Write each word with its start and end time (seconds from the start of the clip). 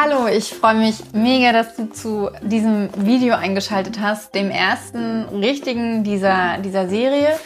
Hallo, 0.00 0.28
ich 0.28 0.54
freue 0.54 0.76
mich 0.76 1.12
mega, 1.12 1.52
dass 1.52 1.74
du 1.74 1.90
zu 1.90 2.30
diesem 2.42 2.88
Video 3.04 3.34
eingeschaltet 3.34 3.98
hast, 4.00 4.32
dem 4.32 4.48
ersten 4.48 5.24
richtigen 5.24 6.04
dieser, 6.04 6.58
dieser 6.58 6.88
Serie, 6.88 7.36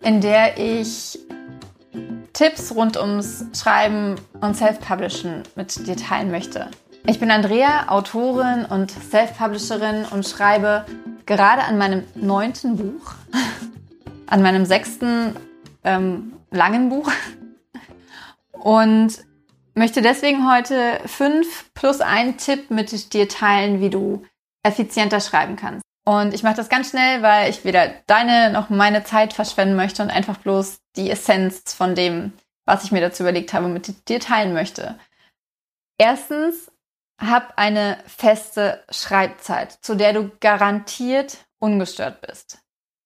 in 0.00 0.22
der 0.22 0.56
ich 0.56 1.18
Tipps 2.32 2.74
rund 2.74 2.96
ums 2.96 3.44
Schreiben 3.54 4.14
und 4.40 4.56
Self-Publishen 4.56 5.42
mit 5.56 5.86
dir 5.86 5.94
teilen 5.94 6.30
möchte. 6.30 6.70
Ich 7.06 7.20
bin 7.20 7.30
Andrea, 7.30 7.90
Autorin 7.90 8.64
und 8.64 8.90
Self-Publisherin 8.90 10.06
und 10.10 10.26
schreibe 10.26 10.86
gerade 11.26 11.64
an 11.64 11.76
meinem 11.76 12.04
neunten 12.14 12.76
Buch, 12.78 13.12
an 14.26 14.40
meinem 14.40 14.64
sechsten 14.64 15.36
ähm, 15.84 16.32
langen 16.50 16.88
Buch 16.88 17.12
und 18.52 19.18
möchte 19.74 20.02
deswegen 20.02 20.50
heute 20.50 21.00
fünf 21.06 21.72
plus 21.74 22.00
ein 22.00 22.36
Tipp 22.36 22.70
mit 22.70 23.12
dir 23.12 23.28
teilen, 23.28 23.80
wie 23.80 23.90
du 23.90 24.24
effizienter 24.62 25.20
schreiben 25.20 25.56
kannst. 25.56 25.84
Und 26.04 26.34
ich 26.34 26.42
mache 26.42 26.56
das 26.56 26.68
ganz 26.68 26.90
schnell, 26.90 27.22
weil 27.22 27.50
ich 27.50 27.64
weder 27.64 27.88
deine 28.06 28.52
noch 28.52 28.68
meine 28.68 29.04
Zeit 29.04 29.32
verschwenden 29.32 29.76
möchte 29.76 30.02
und 30.02 30.10
einfach 30.10 30.36
bloß 30.36 30.78
die 30.96 31.10
Essenz 31.10 31.74
von 31.74 31.94
dem, 31.94 32.32
was 32.66 32.84
ich 32.84 32.92
mir 32.92 33.00
dazu 33.00 33.22
überlegt 33.22 33.52
habe, 33.54 33.68
mit 33.68 34.08
dir 34.08 34.20
teilen 34.20 34.52
möchte. 34.52 34.98
Erstens, 35.98 36.70
hab 37.18 37.56
eine 37.56 37.98
feste 38.06 38.84
Schreibzeit, 38.90 39.72
zu 39.80 39.94
der 39.94 40.12
du 40.12 40.30
garantiert 40.40 41.38
ungestört 41.58 42.20
bist. 42.20 42.58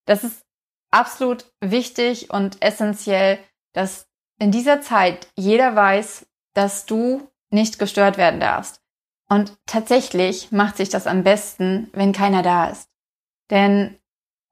Das 0.06 0.24
ist 0.24 0.42
absolut 0.90 1.44
wichtig 1.60 2.30
und 2.30 2.62
essentiell, 2.62 3.38
dass 3.74 4.08
in 4.40 4.50
dieser 4.50 4.80
Zeit 4.80 5.28
jeder 5.36 5.76
weiß, 5.76 6.26
dass 6.54 6.86
du 6.86 7.28
nicht 7.50 7.78
gestört 7.78 8.18
werden 8.18 8.40
darfst. 8.40 8.82
Und 9.28 9.56
tatsächlich 9.66 10.52
macht 10.52 10.76
sich 10.76 10.88
das 10.88 11.06
am 11.06 11.22
besten, 11.22 11.88
wenn 11.92 12.12
keiner 12.12 12.42
da 12.42 12.68
ist. 12.68 12.88
Denn 13.50 13.98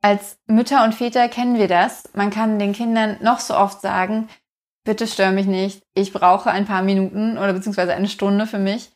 als 0.03 0.39
Mütter 0.47 0.85
und 0.85 0.95
Väter 0.95 1.29
kennen 1.29 1.59
wir 1.59 1.69
das. 1.69 2.09
Man 2.15 2.31
kann 2.31 2.59
den 2.59 2.73
Kindern 2.73 3.17
noch 3.23 3.41
so 3.41 3.57
oft 3.57 3.81
sagen, 3.81 4.29
bitte 4.85 5.07
stör 5.07 5.33
mich 5.33 5.47
nicht, 5.47 5.83
ich 5.95 6.13
brauche 6.13 6.51
ein 6.51 6.67
paar 6.67 6.83
Minuten 6.83 7.39
oder 7.39 7.53
beziehungsweise 7.53 7.95
eine 7.95 8.09
Stunde 8.09 8.47
für 8.47 8.59
mich. 8.59 8.93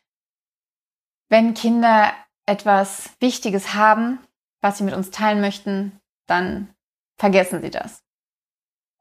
Wenn 1.28 1.54
Kinder 1.54 2.12
etwas 2.46 3.10
Wichtiges 3.20 3.74
haben, 3.74 4.18
was 4.60 4.78
sie 4.78 4.84
mit 4.84 4.94
uns 4.94 5.10
teilen 5.10 5.40
möchten, 5.40 6.00
dann 6.26 6.72
vergessen 7.16 7.60
sie 7.60 7.70
das. 7.70 8.02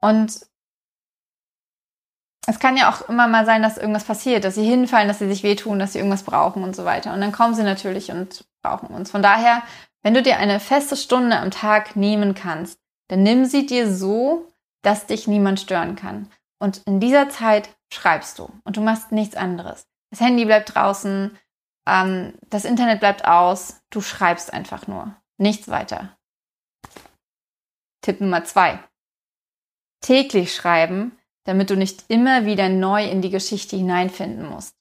Und 0.02 0.40
es 2.50 2.58
kann 2.58 2.78
ja 2.78 2.90
auch 2.90 3.08
immer 3.08 3.28
mal 3.28 3.46
sein, 3.46 3.62
dass 3.62 3.78
irgendwas 3.78 4.06
passiert, 4.06 4.44
dass 4.44 4.56
sie 4.56 4.66
hinfallen, 4.66 5.08
dass 5.08 5.20
sie 5.20 5.28
sich 5.28 5.44
wehtun, 5.44 5.78
dass 5.78 5.94
sie 5.94 6.00
irgendwas 6.00 6.24
brauchen 6.24 6.64
und 6.64 6.76
so 6.76 6.84
weiter. 6.84 7.14
Und 7.14 7.22
dann 7.22 7.32
kommen 7.32 7.54
sie 7.54 7.62
natürlich 7.62 8.10
und 8.10 8.44
brauchen 8.64 8.88
uns. 8.88 9.12
Von 9.12 9.22
daher, 9.22 9.62
wenn 10.02 10.16
du 10.16 10.24
dir 10.24 10.38
eine 10.38 10.60
feste 10.60 10.98
Stunde 10.98 11.38
am 11.38 11.52
Tag 11.52 11.96
nehmen 11.96 12.34
kannst, 12.34 12.80
dann 13.08 13.22
nimm 13.22 13.46
sie 13.46 13.68
dir 13.68 13.92
so, 13.94 14.48
dass 14.82 15.06
dich 15.06 15.28
niemand 15.28 15.60
stören 15.60 15.96
kann. 15.96 16.32
Und 16.58 16.82
in 16.88 17.00
dieser 17.00 17.30
Zeit 17.30 17.70
schreibst 17.94 18.40
du 18.40 18.52
und 18.64 18.78
du 18.78 18.82
machst 18.82 19.12
nichts 19.12 19.36
anderes. 19.36 19.86
Das 20.10 20.20
Handy 20.20 20.46
bleibt 20.46 20.74
draußen, 20.74 21.38
ähm, 21.88 22.34
das 22.50 22.66
Internet 22.66 23.00
bleibt 23.00 23.26
aus, 23.26 23.84
du 23.92 24.02
schreibst 24.02 24.52
einfach 24.52 24.88
nur. 24.88 25.16
Nichts 25.38 25.68
weiter. 25.68 26.18
Tipp 28.02 28.20
Nummer 28.22 28.44
zwei. 28.44 28.80
Täglich 30.02 30.56
schreiben 30.56 31.19
damit 31.50 31.72
du 31.72 31.76
nicht 31.76 32.06
immer 32.10 32.46
wieder 32.46 32.70
neu 32.70 33.04
in 33.04 33.24
die 33.24 33.32
Geschichte 33.32 33.76
hineinfinden 33.76 34.48
musst. 34.48 34.76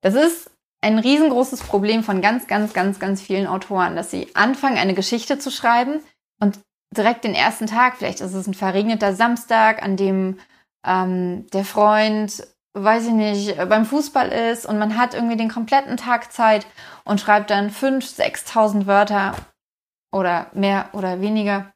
Das 0.00 0.14
ist 0.14 0.50
ein 0.80 0.98
riesengroßes 0.98 1.62
Problem 1.62 2.02
von 2.02 2.22
ganz, 2.22 2.46
ganz, 2.46 2.72
ganz, 2.72 2.98
ganz 2.98 3.20
vielen 3.20 3.46
Autoren, 3.46 3.96
dass 3.96 4.10
sie 4.10 4.34
anfangen, 4.34 4.78
eine 4.78 4.94
Geschichte 4.94 5.38
zu 5.38 5.50
schreiben 5.50 6.00
und 6.40 6.58
direkt 6.96 7.24
den 7.24 7.34
ersten 7.34 7.66
Tag, 7.66 7.96
vielleicht 7.96 8.22
ist 8.22 8.32
es 8.32 8.46
ein 8.46 8.54
verregneter 8.54 9.14
Samstag, 9.14 9.82
an 9.82 9.98
dem 9.98 10.38
ähm, 10.86 11.46
der 11.52 11.66
Freund, 11.66 12.46
weiß 12.72 13.08
ich 13.08 13.12
nicht, 13.12 13.56
beim 13.68 13.84
Fußball 13.84 14.28
ist 14.30 14.64
und 14.64 14.78
man 14.78 14.96
hat 14.96 15.12
irgendwie 15.12 15.36
den 15.36 15.50
kompletten 15.50 15.98
Tag 15.98 16.32
Zeit 16.32 16.66
und 17.04 17.20
schreibt 17.20 17.50
dann 17.50 17.70
5.000, 17.70 18.16
6.000 18.46 18.86
Wörter 18.86 19.34
oder 20.12 20.46
mehr 20.54 20.88
oder 20.92 21.20
weniger 21.20 21.72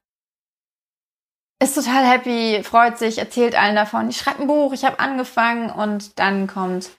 ist 1.62 1.74
total 1.74 2.04
happy, 2.04 2.62
freut 2.64 2.98
sich, 2.98 3.18
erzählt 3.18 3.54
allen 3.54 3.76
davon, 3.76 4.08
ich 4.08 4.16
schreibe 4.16 4.42
ein 4.42 4.46
Buch, 4.46 4.72
ich 4.72 4.84
habe 4.84 4.98
angefangen 4.98 5.70
und 5.70 6.18
dann 6.18 6.46
kommt 6.46 6.90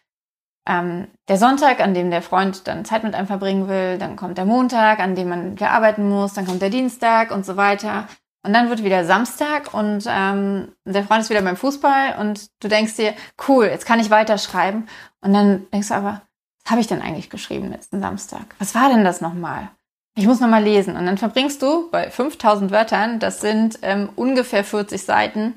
ähm, 0.67 1.07
der 1.27 1.37
Sonntag, 1.37 1.79
an 1.79 1.93
dem 1.93 2.11
der 2.11 2.21
Freund 2.21 2.67
dann 2.67 2.85
Zeit 2.85 3.03
mit 3.03 3.15
einem 3.15 3.27
verbringen 3.27 3.67
will, 3.67 3.97
dann 3.97 4.15
kommt 4.15 4.37
der 4.37 4.45
Montag, 4.45 4.99
an 4.99 5.15
dem 5.15 5.29
man 5.29 5.57
arbeiten 5.59 6.07
muss, 6.07 6.33
dann 6.33 6.45
kommt 6.45 6.61
der 6.61 6.69
Dienstag 6.69 7.31
und 7.31 7.45
so 7.45 7.57
weiter. 7.57 8.07
Und 8.43 8.53
dann 8.53 8.69
wird 8.69 8.83
wieder 8.83 9.05
Samstag 9.05 9.73
und 9.73 10.05
ähm, 10.07 10.73
der 10.85 11.03
Freund 11.03 11.21
ist 11.21 11.29
wieder 11.29 11.43
beim 11.43 11.57
Fußball 11.57 12.17
und 12.19 12.47
du 12.59 12.67
denkst 12.67 12.95
dir, 12.95 13.13
cool, 13.47 13.65
jetzt 13.65 13.85
kann 13.85 13.99
ich 13.99 14.09
weiterschreiben. 14.09 14.87
Und 15.21 15.33
dann 15.33 15.67
denkst 15.71 15.89
du 15.89 15.93
aber, 15.93 16.21
was 16.63 16.71
habe 16.71 16.81
ich 16.81 16.87
denn 16.87 17.01
eigentlich 17.01 17.29
geschrieben 17.29 17.69
letzten 17.69 18.01
Samstag? 18.01 18.55
Was 18.57 18.73
war 18.73 18.89
denn 18.89 19.03
das 19.03 19.21
nochmal? 19.21 19.69
Ich 20.15 20.25
muss 20.27 20.39
nochmal 20.39 20.63
lesen. 20.63 20.95
Und 20.95 21.05
dann 21.05 21.17
verbringst 21.17 21.61
du 21.61 21.89
bei 21.89 22.09
5000 22.09 22.71
Wörtern, 22.71 23.19
das 23.19 23.41
sind 23.41 23.79
ähm, 23.81 24.09
ungefähr 24.15 24.63
40 24.63 25.01
Seiten, 25.01 25.55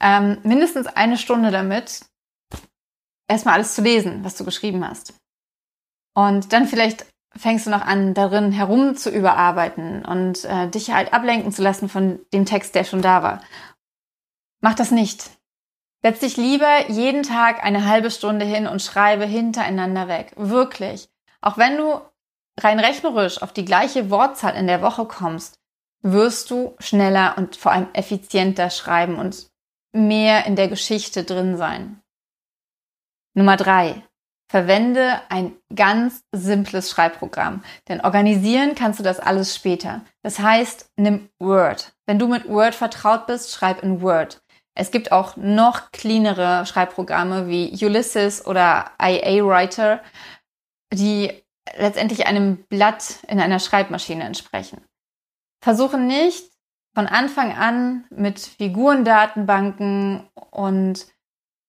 ähm, 0.00 0.38
mindestens 0.42 0.86
eine 0.86 1.18
Stunde 1.18 1.50
damit, 1.50 2.00
erstmal 3.28 3.54
alles 3.54 3.74
zu 3.74 3.82
lesen, 3.82 4.24
was 4.24 4.36
du 4.36 4.44
geschrieben 4.44 4.86
hast. 4.86 5.14
Und 6.14 6.52
dann 6.52 6.66
vielleicht 6.66 7.06
fängst 7.36 7.66
du 7.66 7.70
noch 7.70 7.82
an, 7.82 8.14
darin 8.14 8.52
herum 8.52 8.96
zu 8.96 9.10
überarbeiten 9.10 10.04
und 10.04 10.44
äh, 10.44 10.68
dich 10.68 10.92
halt 10.92 11.12
ablenken 11.12 11.52
zu 11.52 11.62
lassen 11.62 11.88
von 11.88 12.18
dem 12.32 12.44
Text, 12.44 12.74
der 12.74 12.84
schon 12.84 13.02
da 13.02 13.22
war. 13.22 13.40
Mach 14.60 14.74
das 14.74 14.90
nicht. 14.90 15.30
Setz 16.02 16.20
dich 16.20 16.36
lieber 16.36 16.90
jeden 16.90 17.22
Tag 17.22 17.62
eine 17.62 17.86
halbe 17.86 18.10
Stunde 18.10 18.44
hin 18.44 18.66
und 18.66 18.82
schreibe 18.82 19.26
hintereinander 19.26 20.08
weg. 20.08 20.32
Wirklich. 20.36 21.08
Auch 21.40 21.56
wenn 21.56 21.76
du 21.76 22.00
rein 22.64 22.80
rechnerisch 22.80 23.42
auf 23.42 23.52
die 23.52 23.64
gleiche 23.64 24.10
Wortzahl 24.10 24.54
in 24.56 24.66
der 24.66 24.82
Woche 24.82 25.04
kommst, 25.04 25.58
wirst 26.02 26.50
du 26.50 26.74
schneller 26.78 27.34
und 27.36 27.56
vor 27.56 27.72
allem 27.72 27.88
effizienter 27.92 28.70
schreiben 28.70 29.16
und 29.16 29.48
mehr 29.92 30.46
in 30.46 30.56
der 30.56 30.68
Geschichte 30.68 31.24
drin 31.24 31.56
sein. 31.56 32.00
Nummer 33.34 33.56
drei. 33.56 34.02
Verwende 34.50 35.20
ein 35.28 35.54
ganz 35.72 36.24
simples 36.32 36.90
Schreibprogramm, 36.90 37.62
denn 37.86 38.00
organisieren 38.00 38.74
kannst 38.74 38.98
du 38.98 39.04
das 39.04 39.20
alles 39.20 39.54
später. 39.54 40.00
Das 40.24 40.40
heißt, 40.40 40.90
nimm 40.96 41.28
Word. 41.38 41.92
Wenn 42.04 42.18
du 42.18 42.26
mit 42.26 42.48
Word 42.48 42.74
vertraut 42.74 43.28
bist, 43.28 43.52
schreib 43.52 43.84
in 43.84 44.02
Word. 44.02 44.42
Es 44.74 44.90
gibt 44.90 45.12
auch 45.12 45.36
noch 45.36 45.92
cleanere 45.92 46.66
Schreibprogramme 46.66 47.46
wie 47.46 47.72
Ulysses 47.84 48.44
oder 48.44 48.90
IA 49.00 49.44
Writer, 49.44 50.00
die 50.92 51.44
letztendlich 51.76 52.26
einem 52.26 52.64
Blatt 52.66 53.18
in 53.28 53.40
einer 53.40 53.58
Schreibmaschine 53.58 54.24
entsprechen. 54.24 54.84
Versuche 55.62 55.98
nicht 55.98 56.50
von 56.94 57.06
Anfang 57.06 57.52
an 57.52 58.04
mit 58.10 58.40
Figurendatenbanken 58.40 60.28
und 60.50 61.06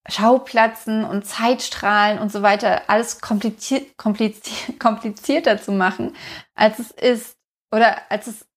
Schauplätzen 0.07 1.03
und 1.03 1.25
Zeitstrahlen 1.25 2.17
und 2.17 2.31
so 2.31 2.41
weiter 2.41 2.89
alles 2.89 3.21
komplizier 3.21 3.85
komplizier 3.97 4.75
komplizierter 4.79 5.61
zu 5.61 5.71
machen, 5.71 6.15
als 6.55 6.79
es 6.79 6.91
ist 6.91 7.37
oder 7.71 8.09
als 8.09 8.27
es 8.27 8.47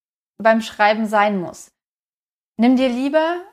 beim 0.41 0.61
Schreiben 0.61 1.05
sein 1.05 1.39
muss. 1.39 1.71
Nimm 2.57 2.77
dir 2.77 2.89
lieber 2.89 3.43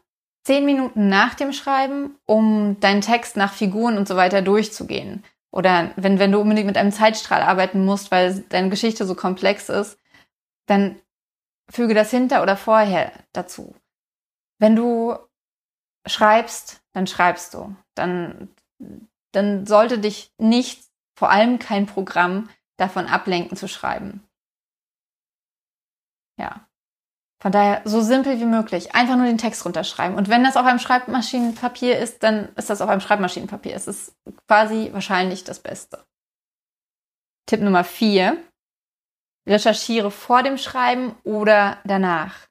zehn 0.44 0.64
Minuten 0.64 1.08
nach 1.08 1.34
dem 1.34 1.52
Schreiben, 1.52 2.16
um 2.26 2.80
deinen 2.80 3.00
Text 3.02 3.36
nach 3.36 3.52
Figuren 3.52 3.98
und 3.98 4.08
so 4.08 4.16
weiter 4.16 4.42
durchzugehen. 4.42 5.22
Oder 5.52 5.92
wenn, 5.96 6.18
wenn 6.18 6.32
du 6.32 6.40
unbedingt 6.40 6.66
mit 6.66 6.78
einem 6.78 6.92
Zeitstrahl 6.92 7.42
arbeiten 7.42 7.84
musst, 7.84 8.10
weil 8.10 8.40
deine 8.48 8.70
Geschichte 8.70 9.04
so 9.04 9.14
komplex 9.14 9.68
ist, 9.68 9.98
dann 10.66 11.00
füge 11.70 11.94
das 11.94 12.10
hinter 12.10 12.42
oder 12.42 12.56
vorher 12.56 13.12
dazu. 13.32 13.76
Wenn 14.58 14.76
du 14.76 15.16
schreibst, 16.06 16.82
dann 16.92 17.06
schreibst 17.06 17.54
du. 17.54 17.76
Dann, 17.94 18.54
dann 19.32 19.66
sollte 19.66 19.98
dich 19.98 20.32
nichts, 20.38 20.90
vor 21.18 21.30
allem 21.30 21.58
kein 21.58 21.86
Programm, 21.86 22.48
davon 22.78 23.06
ablenken 23.06 23.56
zu 23.56 23.68
schreiben. 23.68 24.26
Ja. 26.38 26.66
Von 27.42 27.50
daher 27.50 27.82
so 27.84 28.00
simpel 28.00 28.38
wie 28.38 28.44
möglich. 28.44 28.94
Einfach 28.94 29.16
nur 29.16 29.26
den 29.26 29.36
Text 29.36 29.64
runterschreiben. 29.64 30.16
Und 30.16 30.28
wenn 30.28 30.44
das 30.44 30.56
auf 30.56 30.64
einem 30.64 30.78
Schreibmaschinenpapier 30.78 31.98
ist, 31.98 32.22
dann 32.22 32.54
ist 32.54 32.70
das 32.70 32.80
auf 32.80 32.88
einem 32.88 33.00
Schreibmaschinenpapier. 33.00 33.74
Es 33.74 33.88
ist 33.88 34.14
quasi 34.46 34.90
wahrscheinlich 34.92 35.42
das 35.42 35.58
Beste. 35.58 36.04
Tipp 37.46 37.60
Nummer 37.60 37.82
vier. 37.82 38.40
Recherchiere 39.44 40.12
vor 40.12 40.44
dem 40.44 40.56
Schreiben 40.56 41.16
oder 41.24 41.78
danach. 41.82 42.46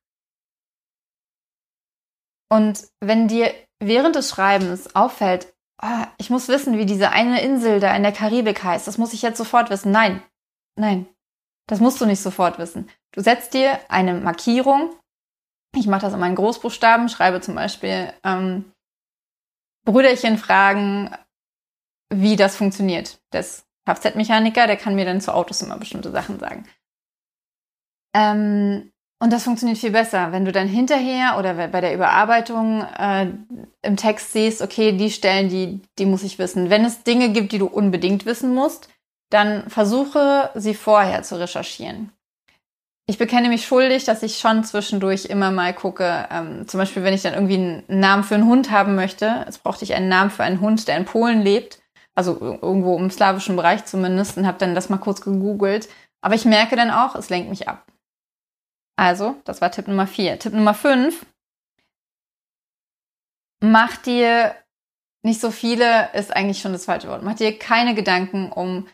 Und 2.49 2.85
wenn 2.99 3.29
dir 3.29 3.53
während 3.79 4.17
des 4.17 4.29
Schreibens 4.29 4.93
auffällt, 4.93 5.53
oh, 5.81 6.03
ich 6.17 6.29
muss 6.29 6.49
wissen, 6.49 6.77
wie 6.77 6.85
diese 6.85 7.11
eine 7.11 7.41
Insel 7.41 7.79
da 7.79 7.95
in 7.95 8.03
der 8.03 8.11
Karibik 8.11 8.61
heißt. 8.61 8.88
Das 8.88 8.97
muss 8.97 9.13
ich 9.13 9.21
jetzt 9.21 9.38
sofort 9.38 9.69
wissen. 9.69 9.93
Nein, 9.93 10.21
nein, 10.77 11.07
das 11.69 11.79
musst 11.79 12.01
du 12.01 12.05
nicht 12.05 12.21
sofort 12.21 12.59
wissen. 12.59 12.89
Du 13.13 13.22
setzt 13.22 13.54
dir 13.54 13.80
eine 13.90 14.13
Markierung. 14.13 14.96
Ich 15.75 15.88
mache 15.88 16.02
das 16.02 16.13
in 16.13 16.19
meinen 16.19 16.36
Großbuchstaben, 16.36 17.10
schreibe 17.10 17.42
zum 17.42 17.56
Beispiel 17.56 18.13
ähm, 18.24 18.72
Brüderchen 19.86 20.38
fragen, 20.38 21.16
wie 22.13 22.36
das 22.36 22.56
funktioniert. 22.56 23.19
Das 23.31 23.66
Kfz-Mechaniker, 23.86 24.68
der 24.68 24.78
kann 24.78 24.96
mir 24.96 25.06
dann 25.06 25.22
zu 25.22 25.34
Autos 25.34 25.62
immer 25.62 25.78
bestimmte 25.78 26.12
Sachen 26.12 26.40
sagen. 26.40 26.68
Ähm, 28.13 28.92
und 29.22 29.31
das 29.31 29.44
funktioniert 29.44 29.78
viel 29.78 29.92
besser, 29.92 30.31
wenn 30.31 30.46
du 30.46 30.52
dann 30.52 30.68
hinterher 30.68 31.38
oder 31.38 31.68
bei 31.68 31.80
der 31.80 31.94
Überarbeitung 31.94 32.81
äh, 32.81 33.31
im 33.84 33.96
Text 33.96 34.34
siehst, 34.34 34.62
okay, 34.62 34.94
die 34.94 35.12
Stellen, 35.12 35.48
die, 35.48 35.81
die 36.00 36.06
muss 36.06 36.24
ich 36.24 36.40
wissen. 36.40 36.69
Wenn 36.69 36.84
es 36.86 37.04
Dinge 37.04 37.31
gibt, 37.31 37.52
die 37.52 37.60
du 37.60 37.68
unbedingt 37.68 38.25
wissen 38.25 38.54
musst, 38.54 38.90
dann 39.30 39.69
versuche 39.69 40.50
sie 40.56 40.74
vorher 40.74 41.24
zu 41.24 41.40
recherchieren. 41.40 42.12
Ich 43.12 43.18
bekenne 43.18 43.50
mich 43.50 43.66
schuldig, 43.66 44.06
dass 44.06 44.24
ich 44.24 44.38
schon 44.38 44.63
zwischendurch 44.63 45.25
immer 45.25 45.52
mal 45.52 45.74
gucke, 45.74 46.30
ähm, 46.31 46.66
zum 46.66 46.78
Beispiel 46.78 47.04
wenn 47.04 47.13
ich 47.13 47.22
dann 47.22 47.34
irgendwie 47.34 47.56
einen 47.56 47.84
Namen 48.00 48.24
für 48.24 48.36
einen 48.36 48.48
Hund 48.48 48.72
haben 48.72 48.96
möchte, 48.96 49.44
jetzt 49.46 49.63
brauchte 49.63 49.84
ich 49.84 49.94
einen 49.94 50.08
Namen 50.08 50.31
für 50.31 50.44
einen 50.44 50.62
Hund, 50.62 50.88
der 50.88 50.96
in 50.96 51.04
Polen 51.04 51.42
lebt, 51.42 51.81
also 52.16 52.40
irgendwo 52.40 52.98
im 52.98 53.12
slawischen 53.12 53.58
Bereich 53.58 53.84
zumindest, 53.84 54.38
und 54.38 54.48
habe 54.48 54.60
dann 54.60 54.75
das 54.75 54.88
mal 54.88 54.98
kurz 54.98 55.19
gegoogelt. 55.19 55.90
Aber 56.22 56.36
ich 56.36 56.46
merke 56.46 56.78
dann 56.78 56.90
auch, 56.90 57.16
es 57.16 57.30
lenkt 57.30 57.50
mich 57.50 57.68
ab. 57.68 57.86
Also, 58.96 59.36
das 59.44 59.60
war 59.60 59.72
Tipp 59.72 59.90
Nummer 59.90 60.08
vier. 60.08 60.40
Tipp 60.40 60.54
Nummer 60.54 60.74
fünf. 60.74 61.25
Mach 63.62 63.98
dir 63.98 64.56
nicht 65.22 65.42
so 65.42 65.52
viele, 65.52 66.13
ist 66.13 66.34
eigentlich 66.34 66.62
schon 66.62 66.72
das 66.72 66.86
falsche 66.86 67.10
Wort. 67.10 67.24
Mach 67.24 67.36
dir 67.36 67.60
keine 67.60 67.94
Gedanken 67.94 68.54
um 68.54 68.88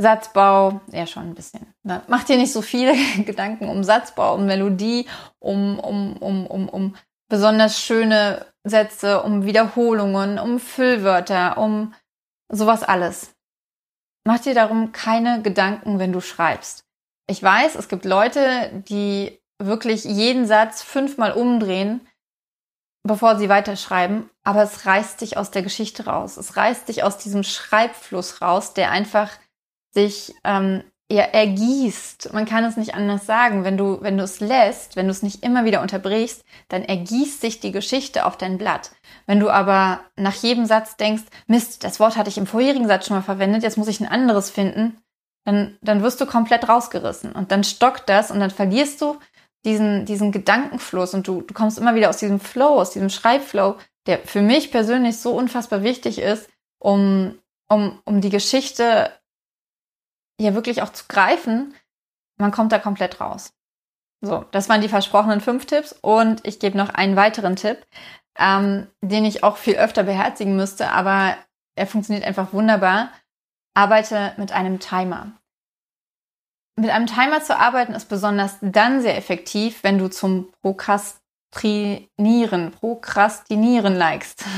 Satzbau, 0.00 0.80
ja 0.92 1.06
schon 1.06 1.24
ein 1.24 1.34
bisschen. 1.34 1.74
Ne? 1.82 2.02
Mach 2.06 2.22
dir 2.24 2.36
nicht 2.36 2.52
so 2.52 2.62
viele 2.62 2.94
Gedanken 3.24 3.68
um 3.68 3.82
Satzbau, 3.82 4.34
um 4.34 4.46
Melodie, 4.46 5.06
um, 5.40 5.78
um, 5.80 6.16
um, 6.18 6.46
um, 6.46 6.68
um 6.68 6.96
besonders 7.28 7.80
schöne 7.80 8.46
Sätze, 8.64 9.22
um 9.22 9.44
Wiederholungen, 9.44 10.38
um 10.38 10.60
Füllwörter, 10.60 11.58
um 11.58 11.94
sowas 12.50 12.82
alles. 12.82 13.34
Mach 14.24 14.38
dir 14.38 14.54
darum 14.54 14.92
keine 14.92 15.42
Gedanken, 15.42 15.98
wenn 15.98 16.12
du 16.12 16.20
schreibst. 16.20 16.84
Ich 17.26 17.42
weiß, 17.42 17.74
es 17.74 17.88
gibt 17.88 18.04
Leute, 18.04 18.82
die 18.88 19.38
wirklich 19.58 20.04
jeden 20.04 20.46
Satz 20.46 20.82
fünfmal 20.82 21.32
umdrehen, 21.32 22.06
bevor 23.02 23.36
sie 23.36 23.48
weiterschreiben, 23.48 24.30
aber 24.44 24.62
es 24.62 24.86
reißt 24.86 25.20
dich 25.20 25.36
aus 25.36 25.50
der 25.50 25.62
Geschichte 25.62 26.06
raus. 26.06 26.36
Es 26.36 26.56
reißt 26.56 26.88
dich 26.88 27.02
aus 27.02 27.18
diesem 27.18 27.42
Schreibfluss 27.42 28.40
raus, 28.40 28.74
der 28.74 28.90
einfach 28.90 29.30
sich 29.92 30.34
ähm, 30.44 30.82
eher 31.08 31.34
ergießt. 31.34 32.32
Man 32.34 32.44
kann 32.44 32.64
es 32.64 32.76
nicht 32.76 32.94
anders 32.94 33.24
sagen. 33.24 33.64
Wenn 33.64 33.78
du, 33.78 33.98
wenn 34.02 34.18
du 34.18 34.24
es 34.24 34.40
lässt, 34.40 34.96
wenn 34.96 35.06
du 35.06 35.10
es 35.10 35.22
nicht 35.22 35.42
immer 35.42 35.64
wieder 35.64 35.80
unterbrichst, 35.80 36.44
dann 36.68 36.84
ergießt 36.84 37.40
sich 37.40 37.60
die 37.60 37.72
Geschichte 37.72 38.26
auf 38.26 38.36
dein 38.36 38.58
Blatt. 38.58 38.90
Wenn 39.26 39.40
du 39.40 39.48
aber 39.48 40.00
nach 40.16 40.34
jedem 40.34 40.66
Satz 40.66 40.96
denkst, 40.96 41.24
Mist, 41.46 41.82
das 41.84 41.98
Wort 41.98 42.16
hatte 42.16 42.28
ich 42.28 42.38
im 42.38 42.46
vorherigen 42.46 42.86
Satz 42.86 43.06
schon 43.06 43.16
mal 43.16 43.22
verwendet, 43.22 43.62
jetzt 43.62 43.78
muss 43.78 43.88
ich 43.88 44.00
ein 44.00 44.08
anderes 44.08 44.50
finden, 44.50 44.98
dann, 45.44 45.78
dann 45.80 46.02
wirst 46.02 46.20
du 46.20 46.26
komplett 46.26 46.68
rausgerissen 46.68 47.32
und 47.32 47.50
dann 47.52 47.64
stockt 47.64 48.08
das 48.08 48.30
und 48.30 48.38
dann 48.38 48.50
verlierst 48.50 49.00
du 49.00 49.18
diesen, 49.64 50.04
diesen 50.04 50.30
Gedankenfluss 50.30 51.14
und 51.14 51.26
du, 51.26 51.40
du 51.40 51.54
kommst 51.54 51.78
immer 51.78 51.94
wieder 51.94 52.10
aus 52.10 52.18
diesem 52.18 52.38
Flow, 52.38 52.78
aus 52.78 52.90
diesem 52.90 53.08
Schreibflow, 53.08 53.76
der 54.06 54.18
für 54.18 54.42
mich 54.42 54.70
persönlich 54.70 55.18
so 55.18 55.32
unfassbar 55.32 55.82
wichtig 55.82 56.18
ist, 56.18 56.48
um, 56.78 57.38
um, 57.68 57.98
um 58.04 58.20
die 58.20 58.30
Geschichte 58.30 59.10
ja 60.40 60.54
wirklich 60.54 60.82
auch 60.82 60.92
zu 60.92 61.04
greifen, 61.08 61.74
man 62.38 62.52
kommt 62.52 62.72
da 62.72 62.78
komplett 62.78 63.20
raus. 63.20 63.52
So, 64.20 64.44
das 64.50 64.68
waren 64.68 64.80
die 64.80 64.88
versprochenen 64.88 65.40
fünf 65.40 65.66
Tipps 65.66 65.94
und 66.00 66.44
ich 66.46 66.58
gebe 66.58 66.76
noch 66.76 66.88
einen 66.90 67.14
weiteren 67.16 67.56
Tipp, 67.56 67.86
ähm, 68.36 68.88
den 69.00 69.24
ich 69.24 69.44
auch 69.44 69.56
viel 69.56 69.76
öfter 69.76 70.02
beherzigen 70.02 70.56
müsste, 70.56 70.90
aber 70.90 71.36
er 71.76 71.86
funktioniert 71.86 72.26
einfach 72.26 72.52
wunderbar. 72.52 73.12
Arbeite 73.74 74.32
mit 74.36 74.50
einem 74.50 74.80
Timer. 74.80 75.30
Mit 76.76 76.90
einem 76.90 77.06
Timer 77.06 77.42
zu 77.42 77.56
arbeiten 77.56 77.92
ist 77.92 78.08
besonders 78.08 78.56
dann 78.60 79.00
sehr 79.00 79.16
effektiv, 79.16 79.84
wenn 79.84 79.98
du 79.98 80.08
zum 80.08 80.52
Prokrastinieren, 80.62 82.72
Prokrastinieren 82.72 83.94
likest. 83.96 84.44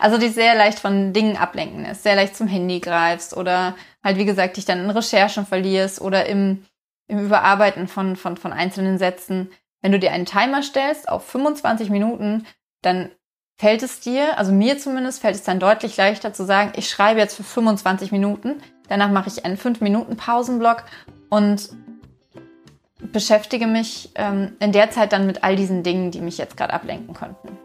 Also 0.00 0.18
dich 0.18 0.34
sehr 0.34 0.54
leicht 0.54 0.80
von 0.80 1.12
Dingen 1.12 1.36
ablenken 1.36 1.84
ist, 1.86 2.02
sehr 2.02 2.16
leicht 2.16 2.36
zum 2.36 2.46
Handy 2.46 2.80
greifst 2.80 3.36
oder 3.36 3.74
halt, 4.04 4.18
wie 4.18 4.26
gesagt, 4.26 4.58
dich 4.58 4.66
dann 4.66 4.78
in 4.78 4.90
Recherchen 4.90 5.46
verlierst 5.46 6.00
oder 6.00 6.26
im, 6.26 6.64
im 7.08 7.24
Überarbeiten 7.24 7.88
von, 7.88 8.14
von, 8.16 8.36
von 8.36 8.52
einzelnen 8.52 8.98
Sätzen. 8.98 9.50
Wenn 9.80 9.92
du 9.92 9.98
dir 9.98 10.12
einen 10.12 10.26
Timer 10.26 10.62
stellst 10.62 11.08
auf 11.08 11.26
25 11.26 11.90
Minuten, 11.90 12.46
dann 12.82 13.10
fällt 13.56 13.82
es 13.82 14.00
dir, 14.00 14.38
also 14.38 14.52
mir 14.52 14.78
zumindest, 14.78 15.20
fällt 15.20 15.34
es 15.34 15.42
dann 15.42 15.60
deutlich 15.60 15.96
leichter 15.96 16.32
zu 16.32 16.44
sagen, 16.44 16.72
ich 16.76 16.88
schreibe 16.88 17.20
jetzt 17.20 17.36
für 17.36 17.44
25 17.44 18.12
Minuten, 18.12 18.60
danach 18.88 19.10
mache 19.10 19.28
ich 19.28 19.44
einen 19.44 19.56
5-Minuten-Pausenblock 19.56 20.84
und 21.30 21.70
beschäftige 23.12 23.66
mich 23.66 24.10
ähm, 24.14 24.56
in 24.60 24.72
der 24.72 24.90
Zeit 24.90 25.12
dann 25.12 25.26
mit 25.26 25.44
all 25.44 25.56
diesen 25.56 25.82
Dingen, 25.82 26.10
die 26.10 26.20
mich 26.20 26.38
jetzt 26.38 26.56
gerade 26.56 26.72
ablenken 26.72 27.14
könnten. 27.14 27.58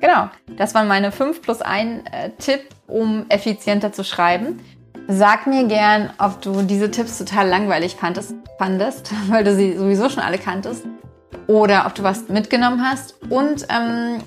Genau, 0.00 0.28
das 0.56 0.74
waren 0.74 0.86
meine 0.86 1.12
5 1.12 1.42
plus 1.42 1.62
1 1.62 2.04
äh, 2.10 2.30
Tipp, 2.38 2.60
um 2.86 3.26
effizienter 3.28 3.92
zu 3.92 4.04
schreiben. 4.04 4.60
Sag 5.06 5.46
mir 5.46 5.66
gern, 5.66 6.10
ob 6.18 6.40
du 6.40 6.62
diese 6.62 6.90
Tipps 6.90 7.18
total 7.18 7.48
langweilig 7.48 7.96
fandest, 7.96 8.34
fandest 8.58 9.12
weil 9.28 9.44
du 9.44 9.54
sie 9.54 9.76
sowieso 9.76 10.08
schon 10.08 10.22
alle 10.22 10.38
kanntest, 10.38 10.84
oder 11.46 11.84
ob 11.86 11.94
du 11.94 12.02
was 12.02 12.28
mitgenommen 12.28 12.82
hast 12.82 13.16
und 13.28 13.66
ähm, 13.68 14.22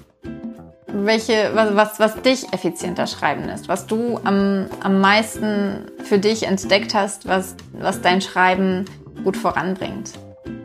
welche, 0.88 1.52
was, 1.54 1.76
was, 1.76 2.00
was 2.00 2.22
dich 2.22 2.54
effizienter 2.54 3.08
schreiben 3.08 3.46
lässt, 3.46 3.68
was 3.68 3.88
du 3.88 4.20
am, 4.24 4.68
am 4.82 5.02
meisten 5.02 5.86
für 6.04 6.20
dich 6.20 6.44
entdeckt 6.44 6.94
hast, 6.94 7.28
was, 7.28 7.56
was 7.74 8.02
dein 8.02 8.22
Schreiben 8.22 8.86
gut 9.24 9.36
voranbringt. 9.36 10.14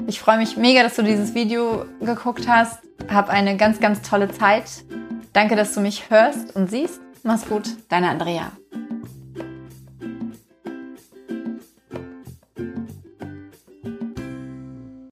Ich 0.06 0.20
freue 0.20 0.38
mich 0.38 0.56
mega, 0.56 0.82
dass 0.82 0.96
du 0.96 1.02
dieses 1.02 1.34
Video 1.34 1.86
geguckt 2.00 2.46
hast. 2.48 2.78
Hab 3.08 3.30
eine 3.30 3.56
ganz, 3.56 3.80
ganz 3.80 4.02
tolle 4.02 4.30
Zeit. 4.30 4.64
Danke, 5.32 5.56
dass 5.56 5.74
du 5.74 5.80
mich 5.80 6.10
hörst 6.10 6.54
und 6.54 6.70
siehst. 6.70 7.00
Mach's 7.22 7.48
gut, 7.48 7.70
deine 7.88 8.10
Andrea. 8.10 8.52